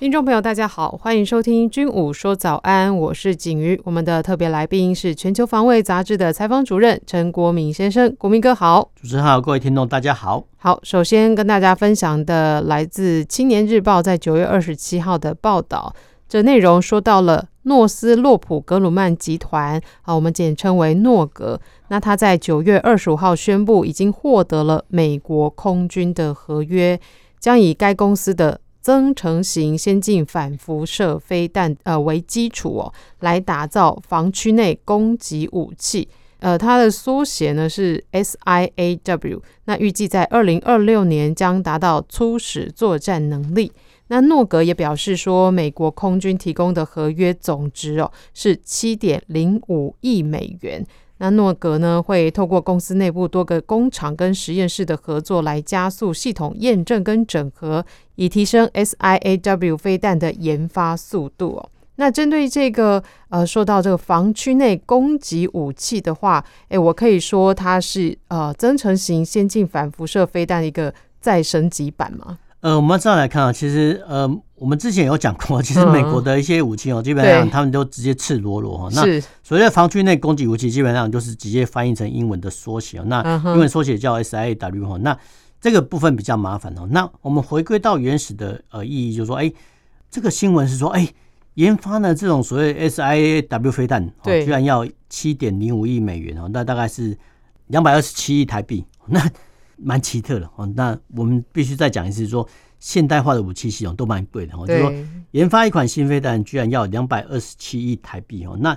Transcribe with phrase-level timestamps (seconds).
[0.00, 3.78] 听众朋友，大家好，欢迎收听《军武说早安》，我是景瑜。
[3.84, 8.90] 我们的特别来宾是《全球防卫杂志》的采访主任陈国民先生，国民哥好。
[8.96, 10.42] 主持人好，各位听众大家好。
[10.56, 15.94] 好，首先跟大家分享的来自《青年日报》在九月二十七号的报道，
[16.26, 21.60] 这内容说到了诺斯洛普格鲁曼集团，啊，我们简称为诺格。
[21.88, 26.98] 那他在九月二十五号宣布，已经获得了美国空军的合约，
[27.38, 36.08] 将以该公司的增程型先进反辐射飞弹呃为基础哦，来打造防区内攻击武器。
[36.38, 39.42] 呃，它的缩写呢是 SIAW。
[39.66, 43.70] 那预计在二零二六年将达到初始作战能力。
[44.08, 50.84] 那诺格也表示说，美国空军提供的合约总值哦是七点零五亿美元。
[51.22, 61.68] 那诺格呢，会透过公司内部多个工厂跟实验室的合作，来加速系统验证跟整合，以提升 SIAW 飞弹的研发速度哦。
[61.96, 72.38] 那针对这个呃，说到这个防区内攻击武器的话，诶，我可以说它是呃增程型先进反辐射飞弹的一个再升级版吗？
[72.60, 78.88] 呃，我们这样来看啊，其实呃，我们之前有讲过，其实美国的一些武器哦，基本上他们都直接赤裸裸哈。
[78.92, 79.02] 那
[79.42, 83.04] 所谓的防区内攻击武器，基本上就是直接翻译成英文的缩写哦。
[83.06, 84.98] 那英文缩写叫 SIAW 哈。
[84.98, 85.16] 那
[85.58, 86.86] 这个部分比较麻烦哦。
[86.90, 89.50] 那我们回归到原始的呃意义，就是说，哎，
[90.10, 91.08] 这个新闻是说，哎，
[91.54, 97.16] 研发呢这种所谓 SIAW 飞弹，居然要七点零五亿美元哦，那大概是
[97.68, 98.84] 两百二十七亿台币。
[99.06, 99.18] 那
[99.82, 102.46] 蛮奇特的哦，那我们必须再讲一次，说
[102.78, 104.92] 现代化的武器系统都蛮贵的哦，就是说
[105.30, 108.76] 研发一款新飞弹居然要两百二十七亿台币哦，那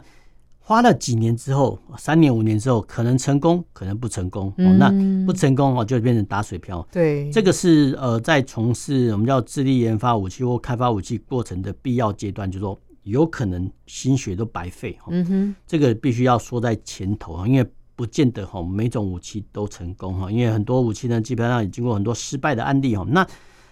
[0.59, 4.89] 花了几年之后，三年五年之后，可能成功，可能不成功哦，那
[5.25, 6.87] 不成功哦，就变成打水漂。
[6.89, 14.97] 对，这个是呃，在从事我们叫智力研发武器或开发武器过程的必要阶段，就是说有可能心血都白费。
[15.09, 17.69] 嗯哼，这个必须要说在前头啊，因为。
[17.95, 23.05] 不见得哈，每种武器都成功哈，因为很多武器呢，基本上也经过很多失败的案例哈。
[23.09, 23.25] 那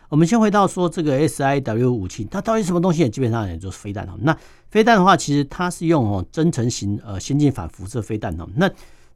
[0.09, 3.09] 我们先回到说这个 SIAW 武器，它到底什么东西？
[3.09, 4.13] 基本上也就是飞弹哈。
[4.21, 4.37] 那
[4.69, 8.45] 飞弹的话，其实它是用哦增程型呃先进反辐射飞弹哈。
[8.55, 8.69] 那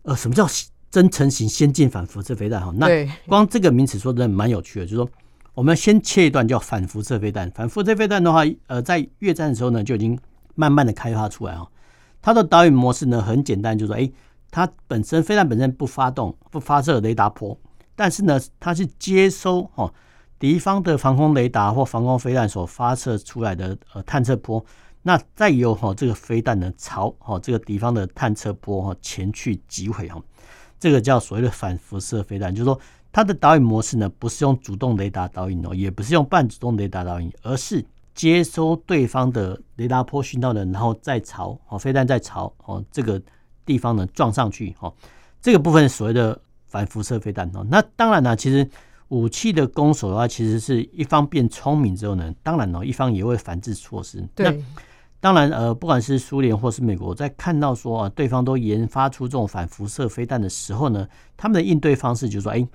[0.04, 0.48] 呃什么叫
[0.90, 2.74] 增程型先进反辐射飞弹哈？
[2.76, 2.88] 那
[3.28, 5.10] 光这个名词说的蛮有趣的，就是说
[5.54, 7.52] 我们先切一段叫反辐射飞弹。
[7.52, 10.18] 反辐射飞弹的话，呃，在越战的时候呢，就已经
[10.56, 11.70] 慢慢的开发出来哈。
[12.22, 14.10] 它的导引模式呢很简单，就是说哎。
[14.56, 17.60] 它本身飞弹本身不发动不发射雷达波，
[17.94, 19.94] 但是呢，它是接收哦
[20.40, 24.66] 敌方的防空雷达或防空飞弹所发射出来的呃探测波，
[25.02, 30.24] 那再由哈这个飞弹呢朝哈这个敌方的探测波哈前去击毁哈，
[30.80, 32.80] 这个叫所谓的反辐射飞弹，就是说
[33.12, 43.22] 它的导引模式呢不是用主动雷达导引哦，也不是用半主动雷达导引，而是接收对方的雷达波讯号的，然后再朝哦飞弹再朝哦这个。
[43.66, 44.94] 地方呢撞上去哦，
[45.42, 48.68] 这个部分所谓的反辐射飞弹哦，那当然呢，其实
[49.09, 54.28] 武器的攻守的话，其实是一方变聪明之后呢，当然哦，一方也会反制措施。
[54.34, 54.64] 对，那
[55.22, 62.68] 当然呃，不管是苏联或是美国，在看到说啊，对方都研发出这种反辐射飞弹的时候呢，他们的应对方式就是说，哎，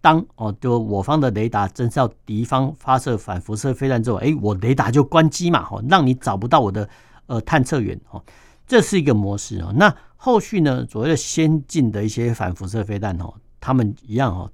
[0.00, 6.88] 当哦，就我方的雷达侦测到敌方发射反辐射飞弹之后，哎，我雷达就关机嘛，哈，让你找不到我的
[7.26, 8.22] 呃探测员哦，
[8.66, 9.94] 这是一个模式哦，那。
[10.26, 14.50] 后续呢，所谓的先进的一些反辐射飞弹哦，他们一样哦，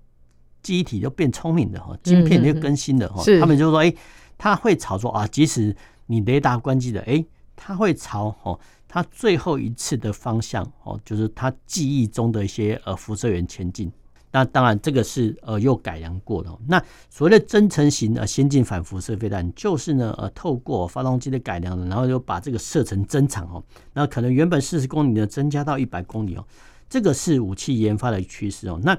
[0.62, 3.94] 机体就变聪明的哈，晶片就更新的哈，他们就说，哎，
[4.36, 5.74] 他会朝说啊，即使
[6.04, 7.24] 你雷达关机的，哎，
[7.56, 13.90] 他会朝哦，他最后一次的方向哦，就是他记忆中的一些呃辐射源前进。
[14.34, 16.50] 那当然，这个是呃又改良过的。
[16.66, 23.62] 那所谓的增程型呃先进反辐射飞弹，就是呢呃透过发动机的改良，然后就把这个射程增长哦。
[23.92, 26.44] 那可能原本四十公里呢，增加到一百公里哦。
[26.88, 28.80] 这个是武器研发的趋势哦。
[28.82, 28.98] 那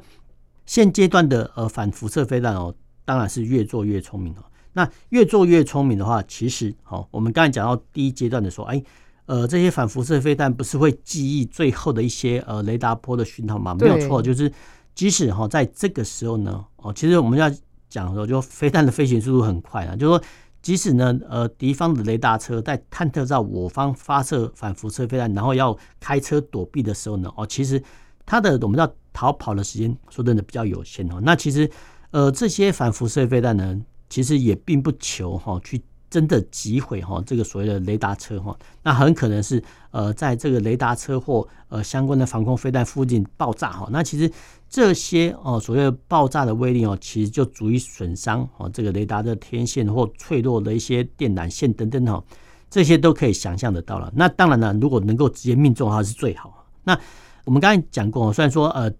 [0.67, 2.71] 现阶段的呃反辐射飞弹哦，
[3.03, 4.43] 当然是越做越聪明哦。
[4.73, 8.83] 那越做越聪明的话，其实哦，我们刚才讲到第一阶段的时候，哎
[9.25, 13.73] 呃这些反辐射飞弹不是会记忆最后的一些呃雷达波的讯号吗？
[13.73, 14.51] 没有错，就是。
[14.95, 17.49] 即使哈在这个时候呢，哦，其实我们要
[17.89, 20.23] 讲的时候，就飞弹的飞行速度很快啊，就是说，
[20.61, 27.81] 即使呢，呃，敌方的雷达车在探测到我方发射反辐射飞弹，然后要开车躲避的时候呢，哦，其实
[28.25, 31.19] 它的我们要逃跑的时间说真的比较有限哦。
[31.21, 31.69] 那其实，
[32.11, 33.79] 呃，这些反辐射飞弹呢，
[34.09, 35.81] 其实也并不求哈去。
[36.13, 43.89] 真的击毁哈这个所谓的雷达车哈，那很可能是呃在这个雷达车或呃相关的防空飞弹附近爆炸哈。
[43.91, 44.31] 那其实
[44.69, 52.23] 这些哦所谓爆炸的威力哦，其实就足以损伤哦这个雷达的天线或脆弱的一些电缆线等等哈，
[52.69, 54.13] 这些都可以想象得到了。
[54.15, 56.63] 那当然了，如果能够直接命中的话是最好。
[56.83, 56.95] 那
[57.43, 58.91] 我们刚才讲过，虽然说呃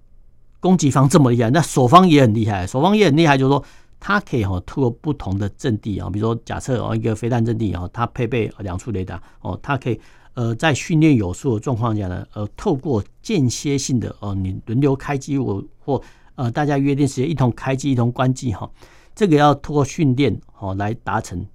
[0.59, 3.63] 攻击方这么厉害，那守方也很厉害，守方也很厉害，就是说。
[4.05, 9.97] 它可以哈，透过不同的阵地啊，比如说假设哦一个飞弹阵地啊，它配备两处雷达哦，它可以
[10.33, 16.01] 呃在训练有素的状况下呢，呃透过间歇性的哦你轮流开机或或
[16.35, 18.69] 呃大家约定时间一同开机一同关机哈，
[19.15, 21.45] 这个要透过训练哦来达成，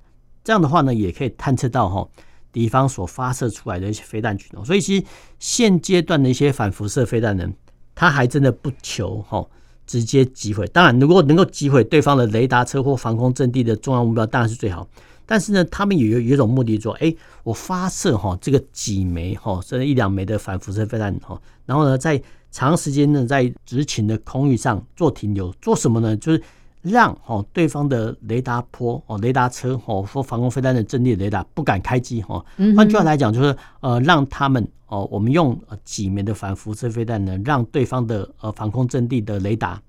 [0.43, 2.09] 这样的话呢也可以探测到哈
[2.51, 5.05] 敌方所发射出来的一些飞弹群哦，所以其实
[5.39, 7.47] 现阶段的一些反辐射飞弹呢，
[7.95, 9.47] 它还真的不求哈。
[9.89, 14.87] 直接击毁，当然如果能够击毁对方的雷达车或防空阵地的重要目标，当然是最好。
[15.27, 17.13] 但是呢，他们也有有一种目的，说，哎，
[17.43, 26.17] 我发射哈这个几枚哈，甚至一两枚的反辐射飞弹哈，然后呢，在长时间呢在执勤的空域上做停留，做什么呢？
[26.19, 26.43] 就是
[26.83, 32.45] 让哈对方的雷达波哦，雷达车哦或防空飞弹的阵地雷达不敢开机哈。
[32.77, 34.69] 换句话来讲，就是呃让他们。
[34.89, 39.81] 哦，我们用几枚的反辐射飞弹呢，让对方的呃防空阵地的雷达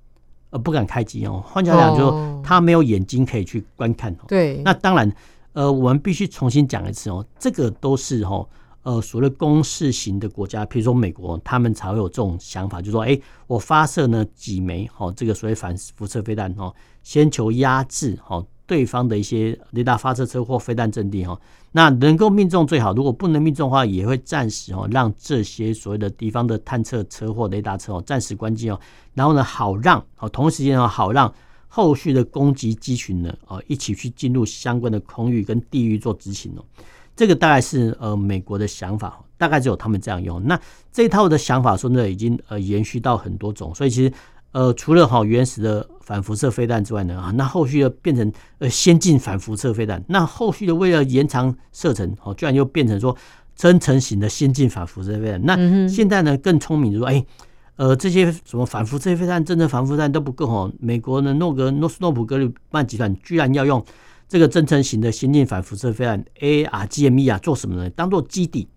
[0.49, 1.41] 呃不敢开机哦。
[1.45, 4.13] 换句话讲，就他没有眼睛可以去观看。
[4.27, 5.11] 对，那当然，
[5.53, 8.45] 呃，我们必须重新讲一次哦，这个都是哈
[8.83, 16.73] 呃所谓攻势型的国家，比如说美国，他们才会有这种想法，就是说，哎，我发射呢几枚哈这个所谓反辐射飞弹哦，
[17.03, 18.43] 先求压制哈。
[18.69, 21.35] 对方的一些雷达发射车或飞弹阵地哈，
[21.71, 22.93] 那能够命中最好。
[22.93, 28.79] 如果不能命中的话，也会暂时哦让这些所谓的敌方的探测车或雷达车哦暂时关机哦，
[29.15, 31.33] 然后呢好让哦同时间哦好让
[31.67, 36.63] 后续的攻击机群呢哦一起去进入相关的空域跟地域做执行哦。
[37.15, 40.41] 这个大概是呃美国的想法，大概只有他们这样用。
[40.45, 40.59] 那
[40.93, 44.13] 这一套的想法说呢已经呃延续到很多种，所以其实。
[44.51, 53.15] 呃，除了哈原始的反辐射飞弹之外呢，啊，那后续又变成呃先进反辐射飞弹，那后续的为了延长射程，哦，居然又变成说
[53.55, 55.39] 增程型的先进反辐射飞弹。
[55.45, 57.23] 那现在呢更聪明，说哎，
[57.75, 63.85] 呃，这些什么反辐射飞弹、增程反辐射弹都不够哦，美国的诺格诺斯诺普格鲁曼集团居然要用
[64.27, 67.87] 这个增程型的先进反辐射飞弹 ARGME 啊，做什么呢？
[67.91, 68.67] 当做基底，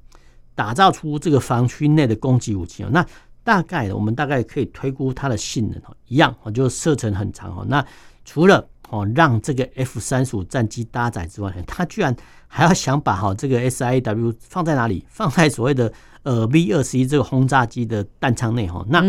[0.54, 3.06] 打造出这个防区内的攻击武器哦，那。
[3.44, 7.64] 大概我们大概可以推估它的性能哦，一样哦，就射程很长哦。
[7.68, 7.84] 那
[8.24, 12.14] 除了哦让这个 F 三十五战机搭载之外，它居然
[12.46, 15.04] 还要想把哈这个 S I A W 放在哪里？
[15.08, 15.92] 放在所谓的
[16.22, 18.84] 呃 V 二十一这个轰炸机的弹舱内哈。
[18.88, 19.02] 那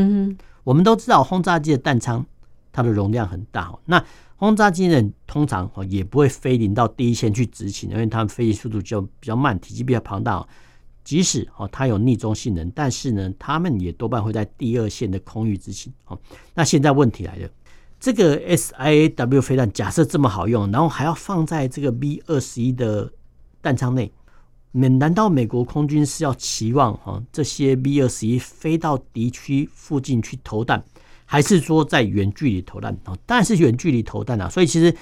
[0.63, 2.25] 我们都知道轰炸机的弹舱
[2.71, 3.79] 它的容量很大哦。
[3.85, 4.03] 那
[4.37, 10.45] 轰炸机呢通常哦也不会飞临到第一线去执勤，因为它们飞行速度就比较慢，体积比较庞大。
[11.03, 15.91] 即使哦，它有逆中性能，但是呢，他们也多半会在第二线的空域执行。
[16.05, 16.17] 哦，
[16.53, 17.49] 那现在问题来了，
[17.99, 23.11] 这个 SIAW 飞弹假设这么好用，然后还要放在这个 B 二十一的
[23.61, 24.11] 弹舱内，
[24.71, 30.81] 难难道美国空军是要期望哈这些 B 二十一飞到敌区附近去投弹，
[31.25, 32.97] 还是说在远距离投弹？
[33.05, 34.47] 哦，当然是远距离投弹啊。
[34.47, 34.95] 所以其实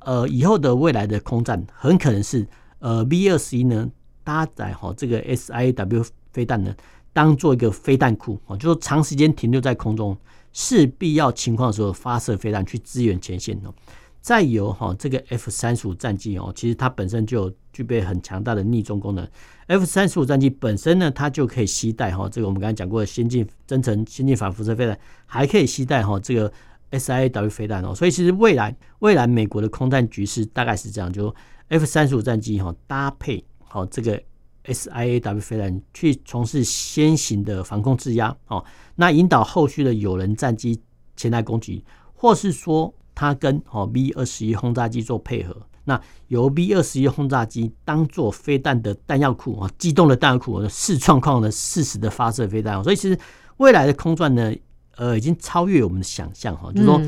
[0.00, 2.44] 呃，以后的未来的空战很可能是
[2.80, 3.88] 呃 B 二十一呢。
[4.28, 6.76] 搭载哈这个 SIAW 飞弹呢，
[7.14, 10.14] 当做一个飞弹库哦，就是长时间停留在空中，
[10.52, 13.72] 是必要情况的时候发射飞弹去支援前线哦。
[14.20, 19.26] 再有哈这个 F 三十五战机哦，其实它本身就具备很强大的逆中功能。
[19.66, 26.52] F 三十五战机本身呢，它就可以携带哈这个我们刚才讲过的先进增程先进反辐射飞弹，还可以携带哈这个
[26.90, 27.94] SIAW 飞弹哦。
[27.94, 31.34] 所以其实未来未来美国的空战局势大概是这样，就
[31.68, 33.42] F 三十五战机哈搭配。
[33.68, 34.20] 好，这个
[34.64, 38.64] SIAW 飞弹去从事先行的防空制压，哦，
[38.96, 40.80] 那引导后续的有人战机
[41.16, 41.84] 前来攻击，
[42.14, 53.18] 或是说它跟哦 B 二十一轰炸机做配合，那由 B 二十一轰炸机当做飞弹的弹药库啊，机动的弹药库，视状况的适时的发射飞弹，所以其实
[53.58, 54.54] 未来的空战呢，
[54.96, 57.00] 呃，已经超越我们的想象哈，就是说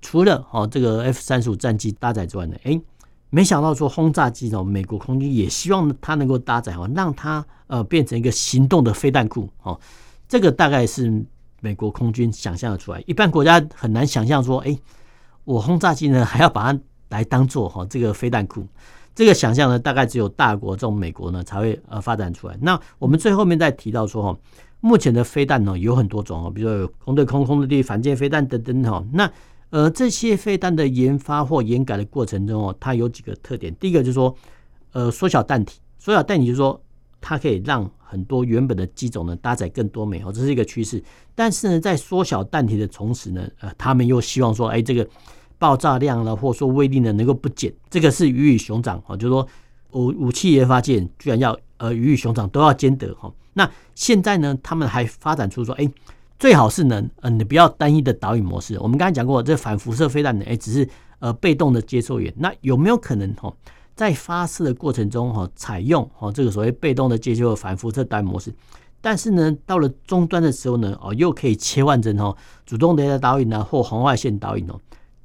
[0.00, 2.80] 除了哦这个 F 三十五战机搭载之外呢，诶。
[3.36, 9.78] 没想到说轰炸机哦，美国空军也希望它能够搭载哦，让它呃变成一个行动的飞弹库哦。
[10.26, 11.22] 这个大概是
[11.60, 14.74] 美国空军想象的出来，一般国家很难想象说，哎，
[15.44, 18.66] 我轰炸机呢还要把它来当做哈这个飞弹库。
[19.14, 22.56] 这个想象呢，大概只有大国这种美国呢才会呃发展出来。
[22.62, 24.38] 那我们最后面再提到说哈，
[24.80, 29.04] 目前的飞弹呢有很多种哦，比如说有空对空、空对地、反舰飞弹等等哈。
[29.12, 29.30] 那
[29.70, 33.74] 呃这些飞弹的研发或研改的过程中哦，它有几个特点。
[33.76, 34.34] 第一个就是说，
[34.92, 36.80] 呃缩小弹体，缩小弹体就是说
[37.20, 41.02] 它可以让很多原本的机种呢搭载更多枚哦，这是一个趋势。
[41.34, 45.06] 但是呢，在缩小弹体的同时呢，呃他们又希望说，哎这个。
[45.58, 49.48] 爆炸量呢，或者说威力呢，能够不减，这个是鱼与熊掌哦，就是说
[49.92, 53.32] 武武器研发界居然要呃鱼与熊掌都要兼得哈。
[53.54, 55.90] 那现在呢，他们还发展出说，哎，
[56.38, 58.78] 最好是能呃你不要单一的导引模式。
[58.78, 60.88] 我们刚才讲过，这反辐射飞弹呢，哎，只是
[61.18, 62.32] 呃被动的接收源。
[62.36, 63.52] 那有没有可能哈，
[63.94, 68.54] 在发射的过程中哈，采用哈这个所谓被动的接收反辐射导引模式？
[69.00, 74.78] 但是呢，到了终端的时候呢，哦，又可以切换成哈主动雷达导引啊，或红外线导引哦。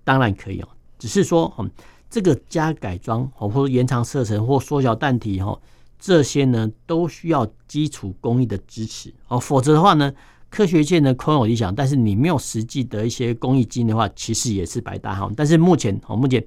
[0.04, 1.70] 当然可以哦，只是说，嗯，
[2.10, 5.60] 这个加改装哦，或延长射程或缩小弹体哈，
[6.00, 10.14] 这些呢都需要基础工艺的支持哦，否则的话呢，
[10.52, 15.32] 科学界呢空有理想，但是你没有实际的一些工艺经验的话，其实也是白搭哈。
[15.36, 16.44] 但是目前哦，目前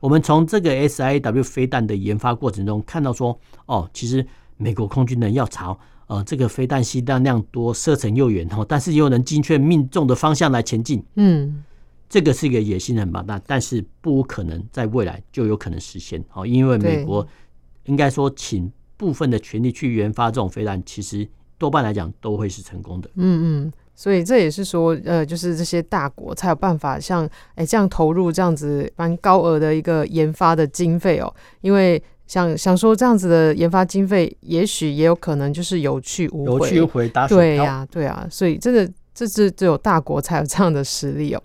[0.00, 4.26] 我们从这个 SIAW 飞弹的研发过程中看到说，哦，其实
[4.58, 11.64] 美国空军呢要朝呃这个飞弹吸弹量多、射程又远哦，但是又能精确命中的方向来前进，嗯。
[12.06, 16.22] 这个是一个野心很庞大，但是不可能在未来就有可能实现。
[16.32, 17.26] 哦，因为美国
[17.86, 21.26] 应该说请部分的权力去研发这种飞弹，其实
[21.64, 23.08] 多半来讲都会是成功的。
[23.14, 31.34] 嗯嗯，所以这也是说，呃，就是这些大国才有办法像哎这样投入这样子蛮高额的一个研发的经费哦。
[31.62, 41.42] 因为想想说这样子的研发经费，也许也有可能就是有去无回，有去无回打水对呀、啊，对啊，所以这个这是只有大国才有这样的实力哦。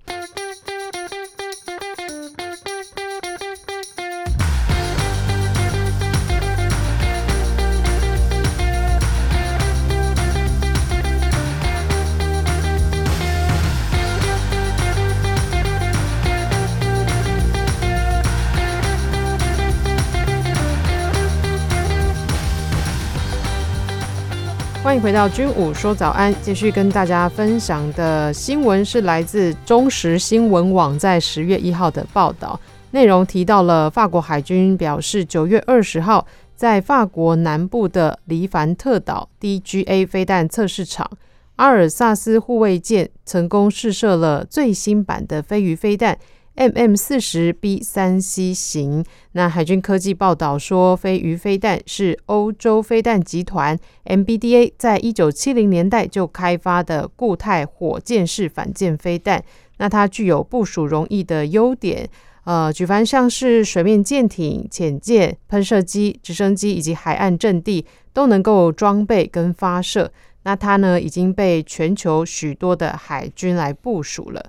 [24.99, 32.59] 回到军武说早安，继续跟大家分享的新闻是来自中时新闻网在十月一号的报道，
[32.91, 41.09] 内容提到了法国海军表示，九月二十号在法国南部的黎凡特岛 DGA 飞弹测试场，
[41.55, 46.17] 阿尔萨斯护卫舰成功试射了最新版的飞鱼飞弹。
[46.59, 49.05] MM 四十 B 三 C 型。
[49.31, 59.41] 那海军科技报道说，飞鱼飞弹是欧洲飞弹集团 MBDA 在一九七零年代就开发的固态火箭式反舰飞弹。
[59.77, 62.09] 那它具有部署容易的优点，
[62.43, 70.11] 呃，举凡像是水面舰艇、潜舰、喷射机、直升机以及海岸阵地都能够装备跟发射。
[70.43, 74.45] 那它呢，已经被全球许多的海军来部署了。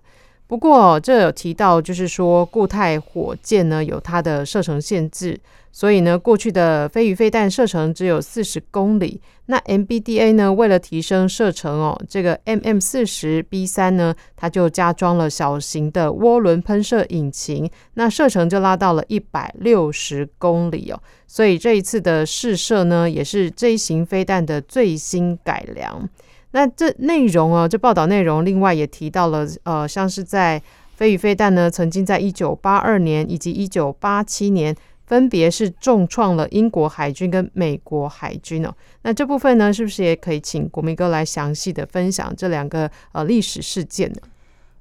[0.51, 5.39] 不过，这有提到，就是说固态火箭呢有它的射程限制，
[5.71, 9.21] 所以呢，过去的飞鱼飞弹射程只有四十公里。
[9.47, 21.01] 那 MBDA 呢，为了提升射程哦，这个 MM 四十 B 三呢，它就加装了小型的涡轮喷射引擎，那射程就拉到了一百六十公里哦。
[21.29, 26.09] 所以这一次的试射呢，也是这一型飞弹的最新改良。
[26.53, 30.61] 那这内容哦，这报道内容，另外也提到了，呃，像是在
[30.97, 34.75] 飞鱼飞弹呢，曾经在一九八二年以及一九八七年，
[35.07, 38.75] 分别是重创了英国海军跟美国海军哦。
[39.03, 44.19] 那这部分呢，是不是也可以请国民哥来详细的分享这两个呃历史事件呢？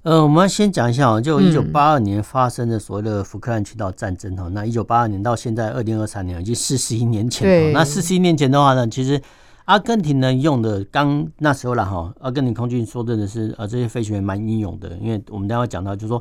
[0.02, 4.54] 呃，我们先讲一下哦，就一九八二年发生的所谓的福克兰群岛战争哈、嗯。
[4.56, 7.72] 那一九八二年到现在二零二三年，已经四十一年前了。
[7.74, 9.22] 那四十一年前的话呢，其实。
[9.70, 16.20] 阿根廷呢用的刚那时候了哈，阿根廷空军说真的是呃这些飞行员蛮英勇的，因为我们待会讲到就是说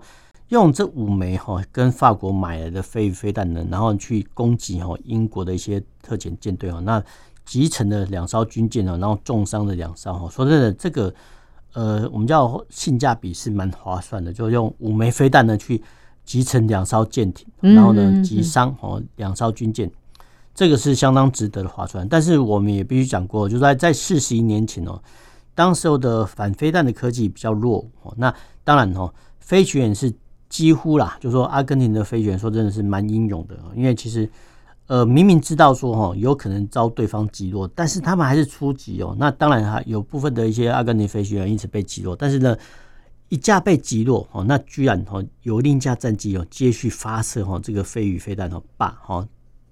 [0.49, 7.03] 用这五枚哈跟法国买来的飞鱼飞弹呢，然后去攻击哈英国的一些特遣舰队哈，那
[7.47, 10.29] 击沉了两艘军舰哦，然后重伤了两艘哈。
[10.29, 11.15] 说真的，这个
[11.73, 15.83] 呃我们叫性价比是蛮划算的，就用五枚飞弹呢去
[16.23, 19.91] 击沉两艘舰艇，然后呢击伤哦两艘军舰。
[20.59, 25.01] 这个是相当值得的划算，但是我们也必须讲过，就在在四十一年前哦，
[25.55, 28.13] 当时候的反飞弹的科技比较弱哦。
[28.17, 28.35] 那
[28.65, 30.13] 当然哦，飞行员是
[30.49, 34.29] 几乎啦，就说阿根廷的飞行员说真的是蛮英勇的，因为其实
[34.89, 39.15] 呃明明知道说哈有可能遭对方击落，但是他们还是出击哦。
[39.17, 42.57] 那当然哈，有部分的一些阿根廷飞行员因此被击落，但是呢，
[43.29, 49.25] 一架被击落哦，那居然哦有另一架战机哦接续发射哈这个飞鱼飞弹哦，把哈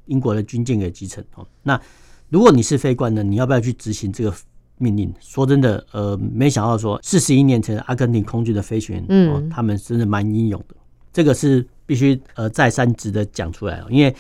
[0.07, 1.47] 英国的军舰给击沉哦。
[1.63, 1.81] 那
[2.29, 4.35] 如果你是飞官呢，你要不要去执行这个
[4.79, 5.15] 命令？
[5.21, 10.75] 说真的，呃，没想到说四十一年前阿根廷空军的飞行员，嗯，他们真的蛮英勇的。
[11.13, 14.15] 这个是必须呃再三值得讲出来哦，因为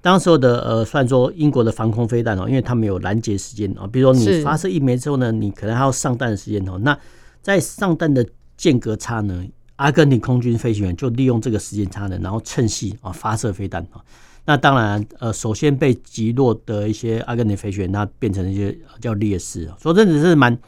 [0.00, 6.98] 当时候的呃，算说英国的防空飞弹哦，因为他们有拦截时间哦，比如说你发射一枚之后呢，你可能还要上弹的时间哦，那
[7.42, 9.44] 在上弹的间隔差呢，
[9.76, 14.02] 阿根廷空军飞行员就利用这个时间差呢，然后趁隙啊发射飞弹啊。
[14.50, 19.70] 那当然，呃，首先被击落的一些阿根廷飞行员，那变成一些叫烈士。
[19.80, 20.58] 说真的是蛮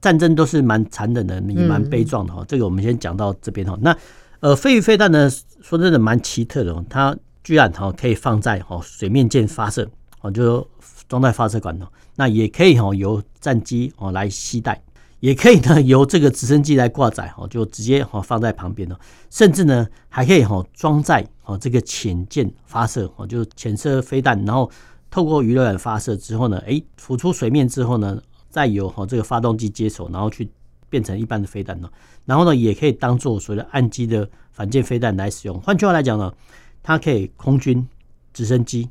[0.00, 2.44] 战争都是蛮残忍的，也蛮悲壮的哈。
[2.46, 3.76] 这个我们先讲到这边哈。
[3.82, 3.92] 那
[4.38, 5.28] 呃，飞鱼飞弹呢，
[5.60, 10.64] 说真的蛮奇特的，它居然哈可以放在哈水面舰发射哦，就
[11.08, 14.80] 装在发射管哦，那也可以哈由战机哦来携带。
[15.22, 18.96] 也可以呢，由这个直升机来挂载哦，就直接哈放在旁边哦，
[19.30, 24.68] 甚至呢还可以哈装载哦这个潜舰发射哦，就是潜射飞弹，然后
[25.12, 30.50] 透过鱼雷板发射之后呢，哎浮出水面之后呢，再由哈这个发动机接手，然后去
[30.90, 31.88] 变成一般的飞弹呢，
[32.24, 35.56] 然后呢也可以当做所谓的岸基的反舰飞弹来使用。
[35.60, 36.34] 换句话来讲呢，
[36.82, 37.88] 它可以空军、
[38.34, 38.88] 直升机、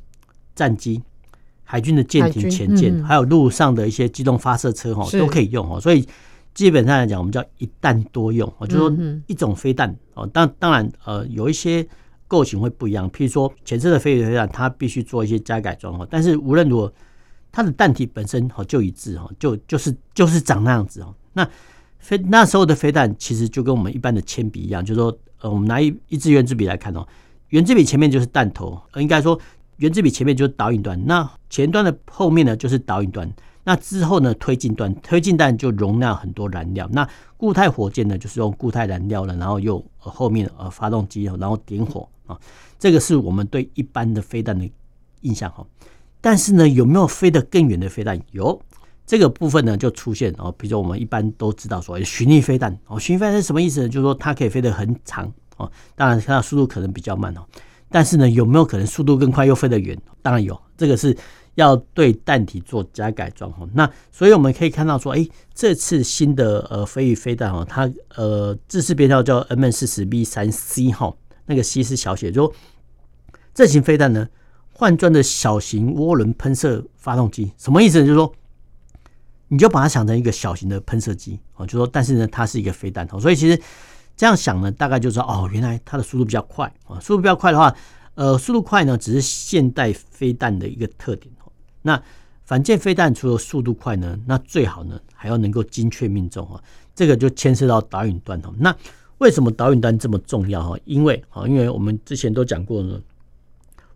[0.55, 1.01] 战机。
[1.71, 5.79] 海军的舰艇、潜舰，还有陆上的一些机动发射车哈，都可以用哦。
[5.79, 6.05] 所以
[6.53, 8.91] 基本上来讲，我们叫一弹多用，就是说
[9.27, 10.27] 一种飞弹哦。
[10.33, 11.87] 当当然呃，有一些
[12.27, 16.05] 构型会不一样，譬如说前射的飞鱼飞弹，它必须做一些加改装哦。
[16.11, 16.93] 但是无论如何，
[17.53, 21.15] 它的弹体本身哦就一致哈，就就是就是长那样子哦。
[21.31, 21.47] 那
[21.99, 27.07] 飞那时候的飞弹其实就跟我们一般的铅笔一样，就是说呃，我们拿一一支圆珠笔来看哦，
[27.47, 29.39] 圆珠笔前面就是弹头，应该说。
[29.81, 33.27] 原子笔前面就是导引端，那前端的后面呢就是导引端，
[33.63, 36.87] 那之后呢推进端，推进弹就容纳很多燃料。
[36.93, 42.39] 那固态火箭呢就是用固态燃料了，然后又后面呃发动机，然后点火啊，
[42.77, 44.69] 这个是我们对一般的飞弹的
[45.21, 45.65] 印象哈。
[46.21, 48.21] 但是呢，有没有飞得更远的飞弹？
[48.29, 48.61] 有
[49.07, 53.89] 这个部分呢就出现哦，比如说我们一般都知道所谓巡弋飞弹哦，巡弋飞弹是什么意思呢？
[53.89, 57.41] 就是说它可以飞得很长哦，当然它的速度可能比较慢哦。
[57.91, 59.95] 但是呢，有没有可能速度更快又飞得远？
[60.21, 61.15] 当然有，这个是
[61.55, 63.67] 要对弹体做加改装哈。
[63.73, 71.13] 那所以我们可以看到说，哎，这次新的呃飞鱼飞弹哈，它呃制式编号叫 M 四十 B 三 C 哈，
[71.47, 72.53] 那个 C 是小写，就说
[73.53, 74.25] 这型飞弹呢
[74.73, 78.05] 换装的小型涡轮喷射发动机，什么意思呢？
[78.05, 78.33] 就是说
[79.49, 83.61] 你就把它想成一个小型的喷射机哦，就说但是呢它是一个飞弹哦，所以其实。
[84.21, 86.99] 这样想呢，大概就知道哦，原来它的速度比较快啊。
[86.99, 87.75] 速度比较快的话，
[88.13, 91.33] 呃，速度快呢，只是现代飞弹的一个特点。
[91.81, 91.99] 那
[92.43, 96.61] 反舰飞弹除了速度快呢，那最好呢还要能够精确命中啊。
[96.93, 98.53] 这个就牵涉到导引端哦。
[98.59, 98.71] 那
[99.17, 100.77] 为什么导引端这么重要哈？
[100.85, 103.01] 因为啊，因为我们之前都讲过呢，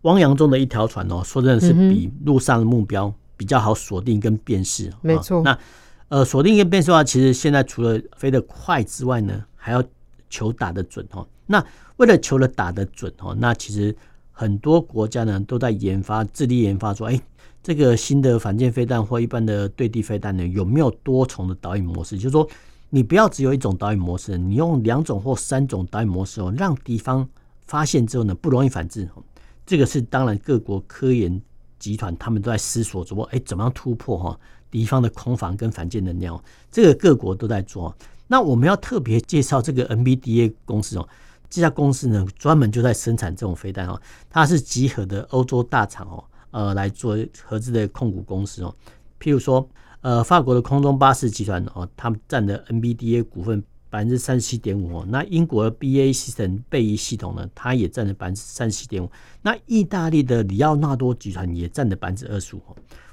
[0.02, 4.92] 汪洋中的一条船哦，说真的是比陆上的目标比较好锁定跟辨识。
[5.02, 5.40] 没错。
[5.44, 5.56] 那
[6.08, 9.80] 呃，锁定跟辨识的话，其实现在除了飞得快之外呢，还要
[10.28, 11.64] 球打得准哦，那
[11.96, 13.94] 为了球的打得准哦，那其实
[14.32, 17.20] 很多国家呢都在研发，致力研发说，哎，
[17.62, 22.16] 这个新的反舰飞弹或一般的对地飞弹呢，有没有多重的导引模式？
[22.16, 22.46] 就是说，
[22.90, 27.28] 你不要只有一种导引模式，你用两种或三种导引模式哦，让敌方
[27.66, 29.08] 发现之后呢，不容易反制。
[29.64, 31.40] 这个是当然，各国科研
[31.78, 34.38] 集团他们都在思索说，哎，怎么样突破哈
[34.70, 36.28] 敌方的空防跟反舰能力？
[36.70, 37.92] 这个各国都在做。
[38.26, 41.08] 那我们要特别介绍这个 N B D A 公司哦，
[41.48, 48.74] 这家公司呢专门就在生产这种飞弹哦，它是集合的欧洲大厂哦，呃来做合资的控股公司哦。
[49.20, 49.68] 譬如说，
[50.00, 55.06] 呃，法国的空中巴士集团哦，他们占的 N B D A 股份百分之三十七点五哦。
[55.08, 59.10] 那英国的 BAE Systems 贝仪系统呢，它也占了百分之三十七点五。
[59.42, 62.62] 那意大利的里奥纳多集团也占了百分之二十五。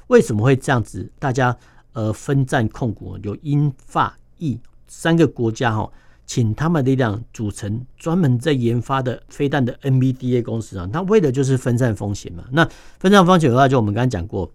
[0.07, 1.09] 为什么会这样子？
[1.19, 1.55] 大家
[1.93, 4.59] 呃分占控股，有英法意。
[4.95, 5.91] 三个国家哈，
[6.25, 12.43] 请他们力量组成专门在研发的飞弹的 MBDA 公司啊，那为的就是分散风险嘛。
[12.51, 12.63] 那
[12.99, 14.49] 分散风险的话，就我们刚刚讲过，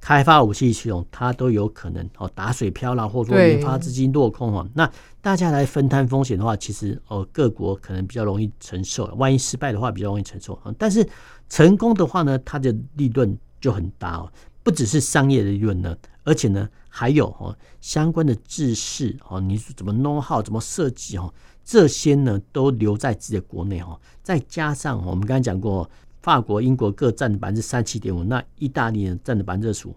[0.00, 4.66] 开发武器系统它都有可能哦打水漂啦，或者说研发资金落空啊。
[4.74, 10.74] 那大家来分摊风险的话，其实哦各国可能比较容易承受，万一失败的话比较容易承受啊。
[10.78, 11.06] 但是
[11.48, 15.94] 成功的话呢，它的利润就很大哦，不只是商业的利润呢。
[16.24, 21.32] 而且呢，还有哦相关的知识哦，你是怎么 know how 怎么设计哦，
[21.64, 24.00] 这些呢都留在自己的国内哦。
[24.22, 25.88] 再加上我们刚才讲过，
[26.22, 29.94] 法国、英国各占百分之三七点五，那意大利呢占了百分之二十五。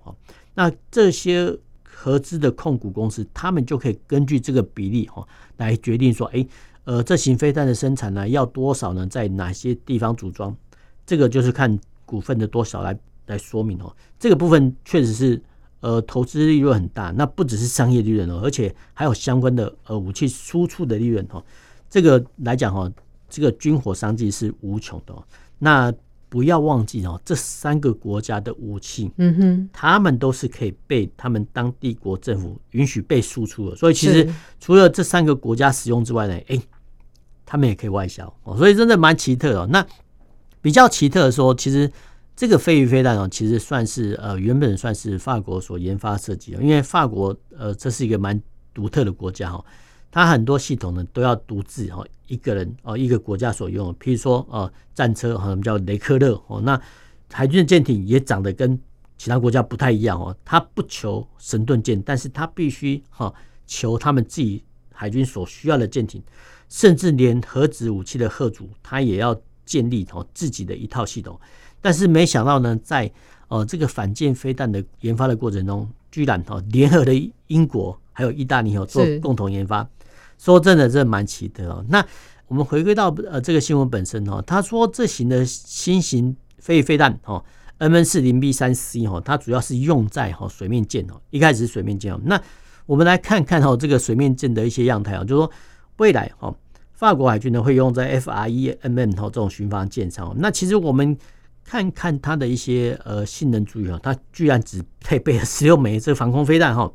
[0.54, 6.46] 那这些合资的控股公司，他们就可以根据这个比例哈来决定说，哎，
[6.84, 9.08] 呃，这型飞弹的生产呢，要多少呢？
[9.08, 10.56] 在哪些地方组装？
[11.06, 13.96] 这个就是看股份的多少来来说明哦。
[14.20, 15.42] 这个部分确实是
[15.80, 21.44] 呃，投资利润很大，那不只是商业利润哦，而且还有相关的呃武器输出的利润哦。
[21.90, 22.92] 这个来讲哦，
[23.30, 25.14] 这个军火商机是无穷的。
[25.60, 25.94] 那
[26.30, 33.76] 不要忘记哦，这三个国家的武器，嗯哼，他们都是可以被他们当地国政府允许被输出的。
[33.76, 34.28] 所以其实
[34.60, 36.62] 除了这三个国家使用之外呢，哎。
[37.50, 39.66] 他们也可以外销哦，所以真的蛮奇特的。
[39.68, 39.88] 那
[40.62, 41.90] 比较奇特的说，其实
[42.38, 48.40] 这个飞鱼飞弹哦，其实算是呃原本算是法国所研发设计的，因为法国呃这是一个蛮
[48.76, 49.66] 独特的国家哈，
[50.12, 56.80] 它很多系统呢都要独自哈一个人哦一个国家所用，譬如说呃战车哈叫雷克勒哦，那
[57.34, 58.80] 海军的舰艇也长得跟
[59.18, 63.34] 其他国家不太一样哦，它不求神盾舰，但是它必须哈
[63.66, 66.22] 求他们自己海军所需要的舰艇。
[66.70, 71.40] 甚至连核子武器的吓阻，它也要建立哦自己的一套系统。
[71.82, 73.12] 但是没想到呢，在
[73.48, 77.12] 呃这个反舰飞弹的研发的过程中，居然哦联合了
[77.48, 79.88] 英国还有意大利哦做共同研发。
[80.38, 81.84] 说真的，这蛮奇特哦。
[81.90, 82.06] 那
[82.48, 87.44] 我们回归到呃这个新闻本身哦，他说这型的新型飞飞弹哦
[87.78, 92.20] ，M N 四零 B 三 C 哦，它主要是用在哈水面舰哦，一开始是水面舰哦。
[92.24, 92.42] 那
[92.86, 95.52] 我们来看看哈这个水面舰的一些样态啊，就是说。
[95.98, 96.56] 未来哈，
[96.94, 100.32] 法国海军呢会用在 FREMM 哈这种巡防舰上。
[100.38, 101.18] 那其实我们
[101.68, 106.90] 看看它的一些呃性能注意啊，它居然只配备了 十六枚这个防空飞弹哈，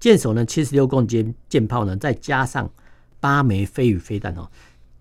[0.00, 2.68] 舰首呢七十六公斤舰炮呢，再加上
[3.20, 4.50] 八枚飞鱼飞弹哦，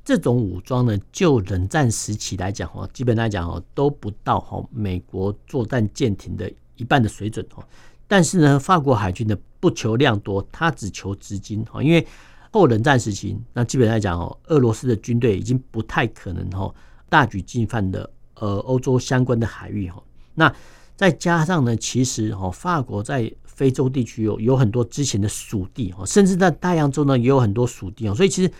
[0.06, 7.64] 这种武装呢就冷战时期来讲哦，基本来讲哦都不到哈美国作战舰艇的一半的水准哦。
[8.08, 12.06] 但是呢，法国海军呢不求量多，它只求资金哈，因为。
[12.56, 16.72] 后冷战时期，那基本来讲哦，俄罗斯的军队已经不太可能哈
[17.10, 20.02] 大举进犯的呃欧洲相关的海域哈。
[20.36, 20.54] 那
[20.96, 28.16] 再加上呢，其实哈法国在非洲地区有有很多之前的属地哈，甚至在大洋洲呢也有很多属地哦。
[28.16, 28.52] 所以其实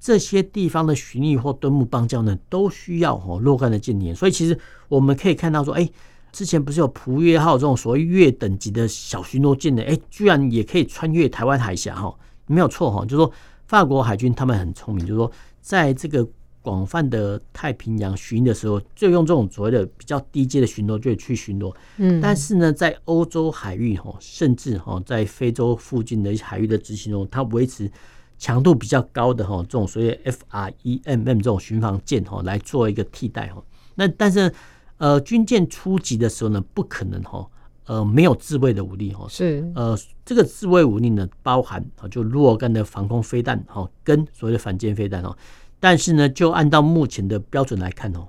[0.00, 4.14] 这些地方的巡弋或敦睦邦交呢，都需要哈若干的舰艇。
[4.14, 5.88] 所以其实我们可以看到说，哎，
[6.32, 12.14] 之前不是有普约号这种所谓越等级的小巡逻舰的，哎，居然也可以穿越台湾海峡哈。
[12.46, 13.32] 没有错哈，就是说
[13.66, 16.26] 法国海军他们很聪明，就是说在这个
[16.62, 21.74] 广泛的太平洋巡的时候，就用这种所谓的比较低阶的巡逻队去巡逻。
[21.98, 27.90] 嗯，但是呢，在欧洲海域哈，甚至哈在非洲附近的一些海域的执行中，它维持
[28.38, 33.62] 强度比较高的哈这种所谓 FREMM 这种巡防舰哈来做一个替代哈。
[33.96, 34.50] 那但是
[34.96, 37.46] 呃军舰出击的时候呢，不可能哈。
[37.86, 45.36] 呃，没有自卫的武力哈，是呃，这个自卫武力呢，包含啊，就若干的防空飞弹哈，跟所谓的反舰飞弹哦。
[45.82, 48.28] 但是呢，就按照目前的标准来看哦，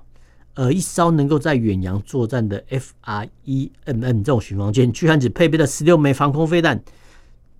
[0.54, 6.82] 呃，一艘能够在远洋作战的 FREMM 这种巡防舰，居然只配备了十六枚防空飞弹，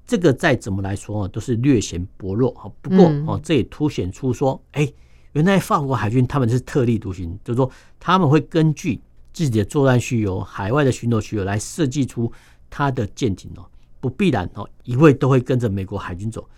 [0.04, 2.68] 这个再怎么来说啊，都是略显薄弱哈。
[2.82, 4.92] 不过哦，这也凸显出说，哎，
[5.34, 9.00] 原来法国海军他们是特立独行，就是说他们会根据。
[9.36, 12.30] 自己的作战需求、海外的巡逻需求来设计出
[12.70, 13.66] 它的舰艇哦，
[13.98, 16.48] 不必然哦，一味都会跟着美国海军走。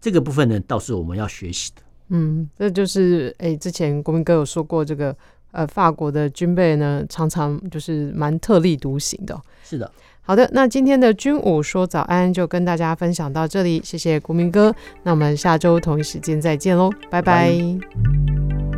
[0.00, 1.82] 这个部分呢，倒是我们要学习的。
[2.14, 5.16] 嗯，这就是诶、欸，之前国民哥有说过，这个
[5.50, 9.40] 呃，法国的军备呢，常常就是蛮特立独行的。
[9.64, 14.74] 是的，好的，那今天的军武说早安就跟大家分享到这里，谢谢国民哥。
[15.02, 17.22] 那我们下周同一时间再见喽，拜拜。
[17.22, 18.71] 拜拜。